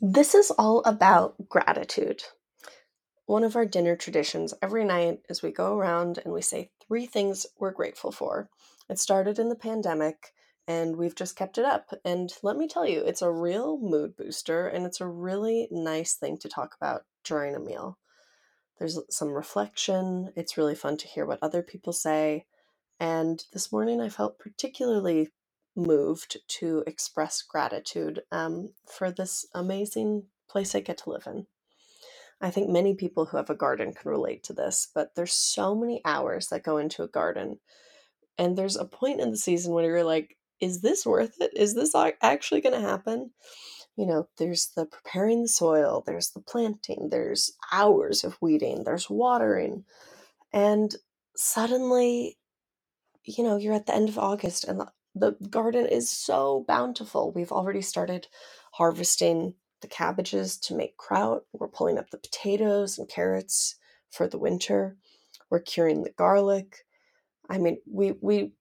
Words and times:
This 0.00 0.36
is 0.36 0.52
all 0.52 0.80
about 0.84 1.48
gratitude. 1.48 2.22
One 3.26 3.42
of 3.42 3.56
our 3.56 3.66
dinner 3.66 3.96
traditions 3.96 4.54
every 4.62 4.84
night 4.84 5.22
is 5.28 5.42
we 5.42 5.50
go 5.50 5.76
around 5.76 6.20
and 6.24 6.32
we 6.32 6.40
say 6.40 6.70
three 6.86 7.04
things 7.04 7.46
we're 7.58 7.72
grateful 7.72 8.12
for. 8.12 8.48
It 8.88 9.00
started 9.00 9.40
in 9.40 9.48
the 9.48 9.56
pandemic 9.56 10.32
and 10.68 10.94
we've 10.94 11.16
just 11.16 11.34
kept 11.34 11.58
it 11.58 11.64
up. 11.64 11.92
And 12.04 12.32
let 12.44 12.56
me 12.56 12.68
tell 12.68 12.86
you, 12.86 13.00
it's 13.00 13.22
a 13.22 13.30
real 13.32 13.76
mood 13.76 14.16
booster 14.16 14.68
and 14.68 14.86
it's 14.86 15.00
a 15.00 15.06
really 15.08 15.66
nice 15.72 16.14
thing 16.14 16.38
to 16.38 16.48
talk 16.48 16.76
about 16.80 17.02
during 17.24 17.56
a 17.56 17.60
meal. 17.60 17.98
There's 18.78 19.00
some 19.10 19.30
reflection, 19.30 20.32
it's 20.36 20.56
really 20.56 20.76
fun 20.76 20.96
to 20.98 21.08
hear 21.08 21.26
what 21.26 21.40
other 21.42 21.62
people 21.62 21.92
say. 21.92 22.46
And 23.00 23.44
this 23.52 23.72
morning 23.72 24.00
I 24.00 24.10
felt 24.10 24.38
particularly 24.38 25.30
moved 25.78 26.38
to 26.48 26.82
express 26.86 27.40
gratitude 27.42 28.22
um, 28.32 28.70
for 28.84 29.10
this 29.10 29.46
amazing 29.54 30.24
place 30.50 30.74
I 30.74 30.80
get 30.80 30.98
to 30.98 31.10
live 31.10 31.26
in. 31.26 31.46
I 32.40 32.50
think 32.50 32.68
many 32.68 32.94
people 32.94 33.26
who 33.26 33.36
have 33.36 33.50
a 33.50 33.54
garden 33.54 33.92
can 33.92 34.10
relate 34.10 34.44
to 34.44 34.52
this, 34.52 34.88
but 34.94 35.14
there's 35.14 35.32
so 35.32 35.74
many 35.74 36.00
hours 36.04 36.48
that 36.48 36.62
go 36.62 36.78
into 36.78 37.02
a 37.02 37.08
garden. 37.08 37.58
And 38.36 38.56
there's 38.56 38.76
a 38.76 38.84
point 38.84 39.20
in 39.20 39.30
the 39.30 39.36
season 39.36 39.72
when 39.72 39.84
you're 39.84 40.04
like, 40.04 40.36
is 40.60 40.80
this 40.80 41.04
worth 41.06 41.40
it? 41.40 41.50
Is 41.56 41.74
this 41.74 41.94
actually 42.22 42.60
going 42.60 42.80
to 42.80 42.88
happen? 42.88 43.30
You 43.96 44.06
know, 44.06 44.28
there's 44.38 44.70
the 44.76 44.86
preparing 44.86 45.42
the 45.42 45.48
soil, 45.48 46.04
there's 46.06 46.30
the 46.30 46.40
planting, 46.40 47.08
there's 47.10 47.52
hours 47.72 48.22
of 48.22 48.38
weeding, 48.40 48.84
there's 48.84 49.10
watering. 49.10 49.84
And 50.52 50.94
suddenly, 51.34 52.38
you 53.24 53.42
know, 53.42 53.56
you're 53.56 53.74
at 53.74 53.86
the 53.86 53.94
end 53.94 54.08
of 54.08 54.18
August 54.18 54.64
and 54.64 54.78
the, 54.80 54.86
the 55.14 55.32
garden 55.50 55.86
is 55.86 56.10
so 56.10 56.64
bountiful. 56.68 57.32
We've 57.32 57.52
already 57.52 57.82
started 57.82 58.28
harvesting 58.72 59.54
the 59.80 59.88
cabbages 59.88 60.58
to 60.58 60.74
make 60.74 60.96
kraut. 60.96 61.44
We're 61.52 61.68
pulling 61.68 61.98
up 61.98 62.10
the 62.10 62.18
potatoes 62.18 62.98
and 62.98 63.08
carrots 63.08 63.76
for 64.10 64.26
the 64.28 64.38
winter. 64.38 64.96
We're 65.50 65.60
curing 65.60 66.02
the 66.02 66.10
garlic. 66.10 66.84
I 67.48 67.58
mean, 67.58 67.78
we 67.90 68.12
we 68.20 68.52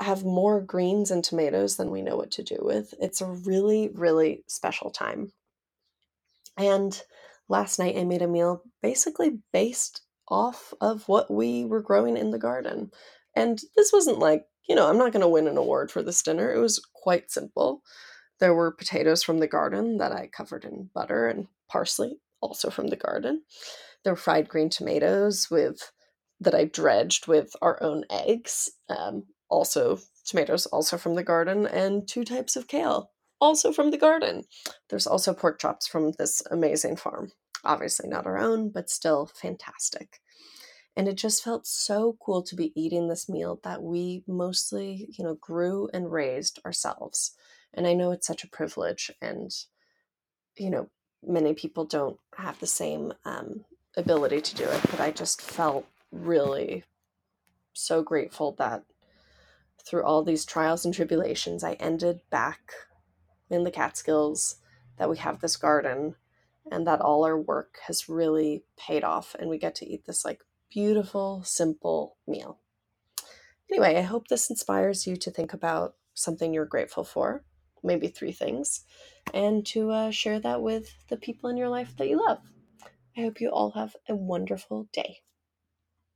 have 0.00 0.24
more 0.24 0.60
greens 0.60 1.10
and 1.10 1.24
tomatoes 1.24 1.76
than 1.76 1.90
we 1.90 2.02
know 2.02 2.16
what 2.16 2.30
to 2.32 2.42
do 2.42 2.58
with. 2.60 2.94
It's 3.00 3.20
a 3.20 3.26
really 3.26 3.90
really 3.94 4.44
special 4.46 4.90
time. 4.90 5.32
And 6.56 7.00
last 7.48 7.78
night 7.78 7.96
I 7.96 8.04
made 8.04 8.22
a 8.22 8.28
meal 8.28 8.62
basically 8.82 9.38
based 9.52 10.02
off 10.28 10.74
of 10.80 11.06
what 11.08 11.30
we 11.30 11.64
were 11.64 11.82
growing 11.82 12.16
in 12.16 12.30
the 12.30 12.38
garden. 12.38 12.90
And 13.36 13.60
this 13.76 13.92
wasn't 13.92 14.18
like, 14.18 14.46
you 14.68 14.74
know, 14.74 14.88
I'm 14.88 14.98
not 14.98 15.12
going 15.12 15.20
to 15.20 15.28
win 15.28 15.46
an 15.46 15.58
award 15.58 15.92
for 15.92 16.02
this 16.02 16.22
dinner. 16.22 16.52
It 16.52 16.58
was 16.58 16.82
quite 16.94 17.30
simple. 17.30 17.82
There 18.40 18.54
were 18.54 18.72
potatoes 18.72 19.22
from 19.22 19.38
the 19.38 19.46
garden 19.46 19.98
that 19.98 20.12
I 20.12 20.26
covered 20.26 20.64
in 20.64 20.90
butter 20.94 21.28
and 21.28 21.46
parsley, 21.68 22.18
also 22.40 22.70
from 22.70 22.88
the 22.88 22.96
garden. 22.96 23.42
There 24.02 24.12
were 24.12 24.18
fried 24.18 24.48
green 24.48 24.70
tomatoes 24.70 25.48
with 25.50 25.92
that 26.40 26.54
I 26.54 26.64
dredged 26.64 27.26
with 27.28 27.52
our 27.62 27.82
own 27.82 28.04
eggs, 28.10 28.70
um, 28.88 29.24
also 29.48 29.98
tomatoes, 30.26 30.66
also 30.66 30.98
from 30.98 31.14
the 31.14 31.22
garden, 31.22 31.66
and 31.66 32.06
two 32.06 32.24
types 32.24 32.56
of 32.56 32.68
kale, 32.68 33.10
also 33.40 33.72
from 33.72 33.90
the 33.90 33.98
garden. 33.98 34.44
There's 34.90 35.06
also 35.06 35.32
pork 35.32 35.58
chops 35.58 35.86
from 35.86 36.12
this 36.18 36.42
amazing 36.50 36.96
farm. 36.96 37.32
Obviously 37.64 38.08
not 38.08 38.26
our 38.26 38.38
own, 38.38 38.70
but 38.70 38.90
still 38.90 39.26
fantastic. 39.26 40.20
And 40.96 41.08
it 41.08 41.16
just 41.16 41.44
felt 41.44 41.66
so 41.66 42.16
cool 42.24 42.42
to 42.42 42.56
be 42.56 42.72
eating 42.74 43.08
this 43.08 43.28
meal 43.28 43.60
that 43.64 43.82
we 43.82 44.24
mostly, 44.26 45.08
you 45.16 45.24
know, 45.24 45.34
grew 45.34 45.90
and 45.92 46.10
raised 46.10 46.58
ourselves. 46.64 47.32
And 47.74 47.86
I 47.86 47.92
know 47.92 48.12
it's 48.12 48.26
such 48.26 48.42
a 48.44 48.48
privilege, 48.48 49.10
and, 49.20 49.50
you 50.56 50.70
know, 50.70 50.88
many 51.22 51.52
people 51.52 51.84
don't 51.84 52.18
have 52.36 52.58
the 52.58 52.66
same 52.66 53.12
um, 53.26 53.66
ability 53.96 54.40
to 54.40 54.54
do 54.54 54.64
it, 54.64 54.80
but 54.90 55.00
I 55.00 55.10
just 55.10 55.42
felt 55.42 55.86
really 56.10 56.84
so 57.74 58.02
grateful 58.02 58.54
that 58.58 58.84
through 59.84 60.04
all 60.04 60.22
these 60.22 60.46
trials 60.46 60.86
and 60.86 60.94
tribulations, 60.94 61.62
I 61.62 61.74
ended 61.74 62.20
back 62.30 62.72
in 63.50 63.64
the 63.64 63.70
Catskills, 63.70 64.56
that 64.96 65.10
we 65.10 65.18
have 65.18 65.40
this 65.40 65.56
garden, 65.56 66.14
and 66.72 66.86
that 66.86 67.00
all 67.00 67.24
our 67.24 67.38
work 67.38 67.78
has 67.86 68.08
really 68.08 68.64
paid 68.78 69.04
off, 69.04 69.36
and 69.38 69.50
we 69.50 69.58
get 69.58 69.74
to 69.76 69.86
eat 69.86 70.06
this 70.06 70.24
like 70.24 70.42
beautiful, 70.70 71.42
simple 71.44 72.16
meal. 72.26 72.60
Anyway, 73.70 73.96
I 73.96 74.02
hope 74.02 74.28
this 74.28 74.50
inspires 74.50 75.06
you 75.06 75.16
to 75.16 75.30
think 75.30 75.52
about 75.52 75.94
something 76.14 76.52
you're 76.54 76.64
grateful 76.66 77.04
for, 77.04 77.44
maybe 77.82 78.08
three 78.08 78.32
things, 78.32 78.84
and 79.34 79.66
to 79.66 79.90
uh, 79.90 80.10
share 80.10 80.38
that 80.40 80.62
with 80.62 80.94
the 81.08 81.16
people 81.16 81.50
in 81.50 81.56
your 81.56 81.68
life 81.68 81.96
that 81.96 82.08
you 82.08 82.24
love. 82.24 82.38
I 83.16 83.22
hope 83.22 83.40
you 83.40 83.50
all 83.50 83.72
have 83.72 83.96
a 84.08 84.14
wonderful 84.14 84.88
day. 84.92 85.18